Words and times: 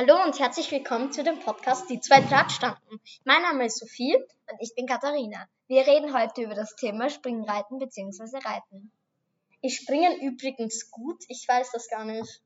Hallo 0.00 0.22
und 0.22 0.38
herzlich 0.38 0.70
willkommen 0.70 1.10
zu 1.10 1.24
dem 1.24 1.40
Podcast 1.40 1.90
Die 1.90 1.98
zwei 1.98 2.20
Drahtstanden. 2.20 3.00
Mein 3.24 3.42
Name 3.42 3.66
ist 3.66 3.80
Sophie 3.80 4.14
und 4.14 4.56
ich 4.60 4.72
bin 4.76 4.86
Katharina. 4.86 5.48
Wir 5.66 5.88
reden 5.88 6.16
heute 6.16 6.42
über 6.42 6.54
das 6.54 6.76
Thema 6.76 7.10
Springreiten 7.10 7.80
bzw. 7.80 8.38
Reiten. 8.46 8.92
Ist 9.60 9.82
Springen 9.82 10.20
übrigens 10.20 10.88
gut? 10.92 11.24
Ich 11.26 11.44
weiß 11.48 11.72
das 11.72 11.88
gar 11.88 12.04
nicht. 12.04 12.40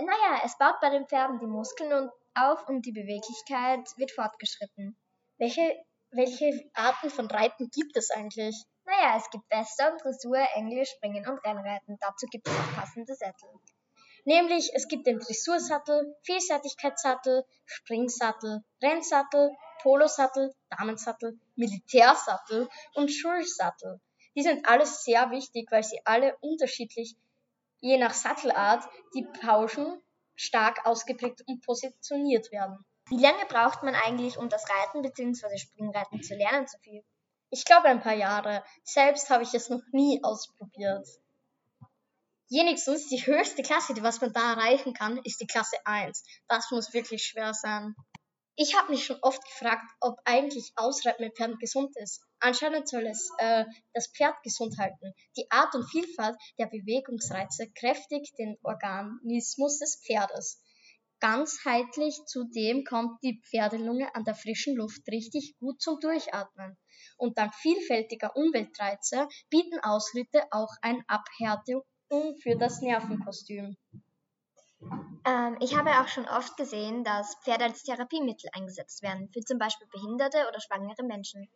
Naja, 0.00 0.42
es 0.44 0.58
baut 0.58 0.80
bei 0.80 0.90
den 0.90 1.06
Pferden 1.06 1.38
die 1.38 1.46
Muskeln 1.46 2.10
auf 2.34 2.68
und 2.68 2.84
die 2.84 2.90
Beweglichkeit 2.90 3.86
wird 3.96 4.10
fortgeschritten. 4.10 4.96
Welche, 5.38 5.80
welche 6.10 6.68
Arten 6.74 7.10
von 7.10 7.26
Reiten 7.26 7.70
gibt 7.70 7.96
es 7.96 8.10
eigentlich? 8.10 8.60
Naja, 8.84 9.14
es 9.16 9.30
gibt 9.30 9.48
Western, 9.50 9.96
Dressur, 9.98 10.44
Englisch, 10.56 10.90
Springen 10.90 11.28
und 11.28 11.38
Rennreiten. 11.46 11.96
Dazu 12.00 12.26
gibt 12.26 12.48
es 12.48 12.54
auch 12.54 12.74
passende 12.74 13.14
Sättel. 13.14 13.50
Nämlich, 14.24 14.70
es 14.74 14.88
gibt 14.88 15.06
den 15.06 15.18
Dressursattel, 15.18 16.16
Vielseitigkeitssattel, 16.22 17.44
Springsattel, 17.64 18.62
Rennsattel, 18.82 19.50
Polosattel, 19.82 20.54
Damensattel, 20.70 21.38
Militärsattel 21.56 22.68
und 22.94 23.10
Schulsattel. 23.10 24.00
Die 24.34 24.42
sind 24.42 24.68
alles 24.68 25.04
sehr 25.04 25.30
wichtig, 25.30 25.70
weil 25.70 25.82
sie 25.82 26.00
alle 26.04 26.36
unterschiedlich, 26.40 27.16
je 27.80 27.98
nach 27.98 28.14
Sattelart, 28.14 28.84
die 29.14 29.26
Pauschen 29.40 30.00
stark 30.34 30.84
ausgeprägt 30.86 31.42
und 31.46 31.64
positioniert 31.64 32.52
werden. 32.52 32.84
Wie 33.08 33.20
lange 33.20 33.46
braucht 33.46 33.82
man 33.82 33.94
eigentlich, 33.94 34.36
um 34.36 34.48
das 34.48 34.64
Reiten 34.68 35.02
bzw. 35.02 35.56
Springreiten 35.56 36.22
zu 36.22 36.34
lernen, 36.34 36.66
Sophie? 36.66 37.04
Ich 37.50 37.64
glaube 37.64 37.88
ein 37.88 38.02
paar 38.02 38.14
Jahre. 38.14 38.62
Selbst 38.84 39.30
habe 39.30 39.42
ich 39.42 39.54
es 39.54 39.70
noch 39.70 39.82
nie 39.92 40.22
ausprobiert 40.22 41.08
wenigstens 42.50 43.08
die 43.08 43.24
höchste 43.24 43.62
Klasse, 43.62 43.94
die 43.94 44.02
was 44.02 44.20
man 44.20 44.32
da 44.32 44.52
erreichen 44.52 44.94
kann, 44.94 45.18
ist 45.24 45.40
die 45.40 45.46
Klasse 45.46 45.76
1. 45.84 46.24
Das 46.48 46.70
muss 46.70 46.92
wirklich 46.92 47.24
schwer 47.24 47.54
sein. 47.54 47.94
Ich 48.60 48.76
habe 48.76 48.90
mich 48.90 49.04
schon 49.04 49.18
oft 49.22 49.44
gefragt, 49.44 49.88
ob 50.00 50.18
eigentlich 50.24 50.72
Ausreiten 50.74 51.24
mit 51.24 51.36
Pferden 51.36 51.58
gesund 51.58 51.96
ist. 51.96 52.24
Anscheinend 52.40 52.88
soll 52.88 53.06
es 53.06 53.30
äh, 53.38 53.64
das 53.94 54.08
Pferd 54.08 54.34
gesund 54.42 54.78
halten. 54.78 55.14
Die 55.36 55.48
Art 55.48 55.76
und 55.76 55.88
Vielfalt 55.88 56.36
der 56.58 56.66
Bewegungsreize 56.66 57.70
kräftigt 57.70 58.36
den 58.36 58.56
Organismus 58.64 59.78
des 59.78 60.02
Pferdes. 60.04 60.60
Ganzheitlich 61.20 62.20
zudem 62.26 62.82
kommt 62.84 63.22
die 63.22 63.40
Pferdelunge 63.48 64.12
an 64.16 64.24
der 64.24 64.34
frischen 64.34 64.74
Luft 64.74 65.06
richtig 65.06 65.56
gut 65.60 65.80
zum 65.80 66.00
Durchatmen. 66.00 66.76
Und 67.16 67.38
dank 67.38 67.54
vielfältiger 67.54 68.34
Umweltreize 68.34 69.28
bieten 69.50 69.78
Ausritte 69.80 70.42
auch 70.50 70.70
eine 70.82 71.04
Abhärtung 71.06 71.82
für 72.42 72.56
das 72.56 72.80
Nervenkostüm. 72.80 73.76
Ähm, 75.26 75.56
ich 75.60 75.76
habe 75.76 75.90
auch 76.00 76.08
schon 76.08 76.26
oft 76.26 76.56
gesehen, 76.56 77.04
dass 77.04 77.36
Pferde 77.42 77.64
als 77.64 77.82
Therapiemittel 77.82 78.48
eingesetzt 78.52 79.02
werden, 79.02 79.28
für 79.32 79.40
zum 79.40 79.58
Beispiel 79.58 79.88
behinderte 79.88 80.46
oder 80.48 80.60
schwangere 80.60 81.02
Menschen. 81.04 81.48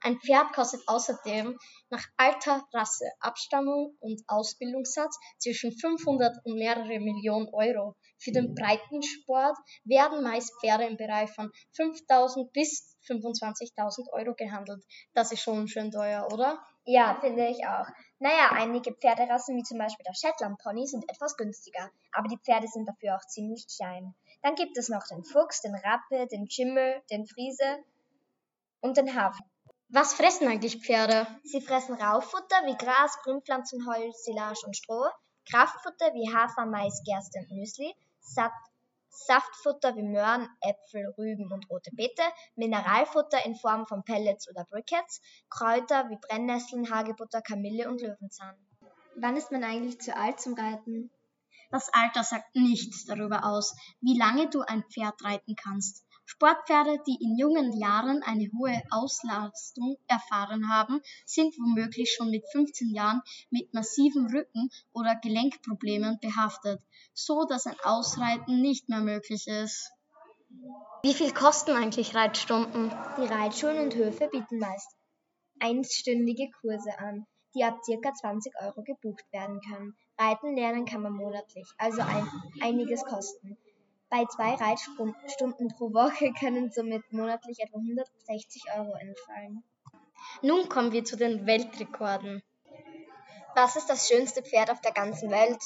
Ein 0.00 0.20
Pferd 0.20 0.52
kostet 0.52 0.82
außerdem 0.86 1.58
nach 1.90 2.04
Alter, 2.16 2.62
Rasse, 2.72 3.10
Abstammung 3.20 3.96
und 4.00 4.22
Ausbildungssatz 4.28 5.18
zwischen 5.38 5.72
500 5.72 6.44
und 6.44 6.54
mehrere 6.54 7.00
Millionen 7.00 7.48
Euro. 7.52 7.96
Für 8.18 8.30
den 8.30 8.54
Breitensport 8.54 9.56
werden 9.84 10.22
meist 10.22 10.52
Pferde 10.60 10.84
im 10.84 10.96
Bereich 10.96 11.30
von 11.30 11.50
5000 11.72 12.52
bis 12.52 12.96
25.000 13.08 14.10
Euro 14.12 14.34
gehandelt. 14.34 14.84
Das 15.12 15.32
ist 15.32 15.42
schon 15.42 15.66
schön 15.68 15.90
teuer, 15.90 16.28
oder? 16.32 16.62
Ja, 16.84 17.16
finde 17.20 17.48
ich 17.48 17.66
auch. 17.66 17.86
Naja, 18.18 18.50
einige 18.52 18.92
Pferderassen, 18.92 19.56
wie 19.56 19.62
zum 19.62 19.78
Beispiel 19.78 20.04
der 20.04 20.14
Shetland 20.14 20.58
Pony, 20.58 20.86
sind 20.86 21.08
etwas 21.08 21.36
günstiger, 21.36 21.90
aber 22.12 22.28
die 22.28 22.38
Pferde 22.38 22.68
sind 22.68 22.86
dafür 22.86 23.16
auch 23.16 23.26
ziemlich 23.26 23.66
klein. 23.74 24.14
Dann 24.42 24.54
gibt 24.54 24.76
es 24.76 24.90
noch 24.90 25.06
den 25.10 25.24
Fuchs, 25.24 25.62
den 25.62 25.74
Rappe, 25.74 26.26
den 26.26 26.48
Schimmel, 26.50 27.02
den 27.10 27.26
Friese 27.26 27.82
und 28.80 28.98
den 28.98 29.14
Hafen. 29.14 29.44
Was 29.88 30.12
fressen 30.12 30.48
eigentlich 30.48 30.84
Pferde? 30.84 31.26
Sie 31.42 31.62
fressen 31.62 31.94
Rauffutter 31.94 32.56
wie 32.66 32.76
Gras, 32.76 33.16
Grünpflanzen, 33.22 33.86
Holz, 33.86 34.24
Silage 34.24 34.66
und 34.66 34.76
Stroh, 34.76 35.08
Kraftfutter 35.48 36.12
wie 36.14 36.34
Hafer, 36.34 36.66
Mais, 36.66 37.02
Gerste 37.04 37.38
und 37.38 37.56
Müsli, 37.56 37.94
Sat 38.20 38.52
Saftfutter 39.14 39.96
wie 39.96 40.02
Möhren, 40.02 40.48
Äpfel, 40.60 41.14
Rüben 41.16 41.50
und 41.52 41.70
rote 41.70 41.90
Beete, 41.92 42.22
Mineralfutter 42.56 43.44
in 43.46 43.54
Form 43.54 43.86
von 43.86 44.04
Pellets 44.04 44.48
oder 44.48 44.64
Briquettes, 44.64 45.20
Kräuter 45.48 46.10
wie 46.10 46.18
Brennnesseln, 46.20 46.90
Hagebutter, 46.90 47.40
Kamille 47.42 47.88
und 47.88 48.00
Löwenzahn. 48.00 48.56
Wann 49.16 49.36
ist 49.36 49.52
man 49.52 49.62
eigentlich 49.62 50.00
zu 50.00 50.16
alt 50.16 50.40
zum 50.40 50.54
Reiten? 50.54 51.10
Das 51.70 51.88
Alter 51.92 52.22
sagt 52.22 52.54
nichts 52.54 53.04
darüber 53.04 53.44
aus, 53.44 53.74
wie 54.00 54.18
lange 54.18 54.48
du 54.50 54.62
ein 54.62 54.84
Pferd 54.84 55.24
reiten 55.24 55.54
kannst. 55.56 56.03
Sportpferde, 56.26 56.98
die 57.06 57.18
in 57.20 57.36
jungen 57.36 57.72
Jahren 57.78 58.22
eine 58.22 58.50
hohe 58.58 58.82
Auslastung 58.90 59.96
erfahren 60.06 60.70
haben, 60.70 61.00
sind 61.26 61.54
womöglich 61.58 62.14
schon 62.14 62.30
mit 62.30 62.44
15 62.52 62.94
Jahren 62.94 63.20
mit 63.50 63.72
massiven 63.74 64.26
Rücken- 64.26 64.70
oder 64.92 65.14
Gelenkproblemen 65.16 66.18
behaftet, 66.20 66.80
so 67.12 67.44
dass 67.44 67.66
ein 67.66 67.76
Ausreiten 67.84 68.60
nicht 68.60 68.88
mehr 68.88 69.00
möglich 69.00 69.46
ist. 69.46 69.92
Wie 71.02 71.14
viel 71.14 71.32
kosten 71.32 71.72
eigentlich 71.72 72.14
Reitstunden? 72.14 72.90
Die 73.18 73.26
Reitschulen 73.26 73.78
und 73.84 73.94
Höfe 73.94 74.28
bieten 74.28 74.58
meist 74.58 74.88
einstündige 75.60 76.50
Kurse 76.60 76.98
an, 76.98 77.26
die 77.54 77.64
ab 77.64 77.80
ca. 77.86 78.12
20 78.12 78.52
Euro 78.60 78.82
gebucht 78.82 79.24
werden 79.32 79.60
können. 79.60 79.96
Reiten 80.18 80.56
lernen 80.56 80.84
kann 80.84 81.02
man 81.02 81.12
monatlich, 81.12 81.68
also 81.78 82.02
ein, 82.02 82.28
einiges 82.60 83.04
kosten. 83.04 83.56
Bei 84.10 84.24
zwei 84.26 84.54
Reitstunden 84.54 85.68
pro 85.76 85.92
Woche 85.92 86.32
können 86.38 86.70
somit 86.70 87.02
monatlich 87.12 87.58
etwa 87.60 87.78
160 87.78 88.64
Euro 88.76 88.94
entfallen. 88.94 89.64
Nun 90.42 90.68
kommen 90.68 90.92
wir 90.92 91.04
zu 91.04 91.16
den 91.16 91.46
Weltrekorden. 91.46 92.42
Was 93.54 93.76
ist 93.76 93.88
das 93.88 94.08
schönste 94.08 94.42
Pferd 94.42 94.70
auf 94.70 94.80
der 94.80 94.92
ganzen 94.92 95.30
Welt? 95.30 95.60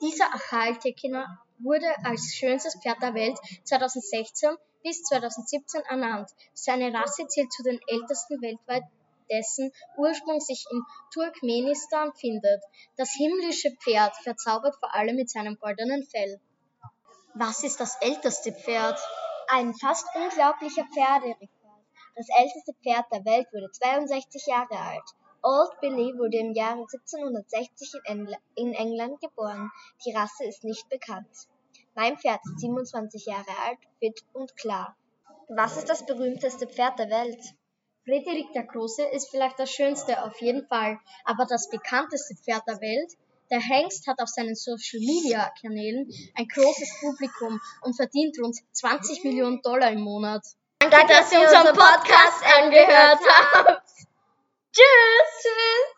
Dieser 0.00 0.26
Achaltekiner 0.34 1.38
wurde 1.58 1.86
als 2.04 2.34
schönstes 2.34 2.78
Pferd 2.80 3.02
der 3.02 3.14
Welt 3.14 3.38
2016 3.64 4.56
bis 4.82 5.02
2017 5.02 5.82
ernannt. 5.82 6.30
Seine 6.54 6.92
Rasse 6.92 7.26
zählt 7.26 7.52
zu 7.52 7.62
den 7.62 7.80
ältesten 7.86 8.40
weltweit, 8.40 8.84
dessen 9.30 9.72
Ursprung 9.96 10.40
sich 10.40 10.64
in 10.70 10.82
Turkmenistan 11.12 12.12
findet. 12.14 12.62
Das 12.96 13.10
himmlische 13.12 13.70
Pferd 13.82 14.14
verzaubert 14.16 14.76
vor 14.78 14.94
allem 14.94 15.16
mit 15.16 15.30
seinem 15.30 15.58
goldenen 15.58 16.04
Fell. 16.04 16.40
Was 17.38 17.62
ist 17.64 17.80
das 17.80 18.00
älteste 18.00 18.50
Pferd? 18.50 18.98
Ein 19.48 19.74
fast 19.74 20.06
unglaublicher 20.14 20.86
Pferderekord. 20.94 21.84
Das 22.14 22.28
älteste 22.34 22.72
Pferd 22.82 23.04
der 23.12 23.26
Welt 23.26 23.46
wurde 23.52 23.70
62 23.70 24.46
Jahre 24.46 24.78
alt. 24.78 25.04
Old 25.42 25.78
Billy 25.82 26.16
wurde 26.16 26.38
im 26.38 26.54
Jahre 26.54 26.86
1760 26.90 27.92
in, 28.06 28.34
in 28.54 28.72
England 28.72 29.20
geboren. 29.20 29.70
Die 30.06 30.14
Rasse 30.14 30.46
ist 30.46 30.64
nicht 30.64 30.88
bekannt. 30.88 31.28
Mein 31.94 32.16
Pferd 32.16 32.40
ist 32.46 32.58
27 32.58 33.26
Jahre 33.26 33.52
alt, 33.66 33.80
fit 33.98 34.18
und 34.32 34.56
klar. 34.56 34.96
Was 35.50 35.76
ist 35.76 35.90
das 35.90 36.06
berühmteste 36.06 36.66
Pferd 36.66 36.98
der 36.98 37.10
Welt? 37.10 37.54
Frederik 38.06 38.50
der 38.54 38.64
Große 38.64 39.04
ist 39.08 39.28
vielleicht 39.28 39.58
das 39.58 39.70
schönste 39.70 40.24
auf 40.24 40.40
jeden 40.40 40.66
Fall, 40.68 40.98
aber 41.26 41.44
das 41.44 41.68
bekannteste 41.68 42.34
Pferd 42.34 42.62
der 42.66 42.80
Welt 42.80 43.12
der 43.50 43.60
Hengst 43.60 44.06
hat 44.06 44.20
auf 44.20 44.28
seinen 44.28 44.54
Social-Media-Kanälen 44.54 46.08
ein 46.34 46.48
großes 46.48 47.00
Publikum 47.00 47.60
und 47.82 47.94
verdient 47.94 48.36
rund 48.42 48.56
20 48.72 49.24
Millionen 49.24 49.60
Dollar 49.62 49.90
im 49.90 50.00
Monat. 50.00 50.44
Danke, 50.78 51.06
dass 51.08 51.32
ihr 51.32 51.40
unseren 51.40 51.74
Podcast 51.74 52.44
angehört 52.58 53.20
habt. 53.54 53.88
Tschüss. 54.72 55.42
Tschüss. 55.42 55.95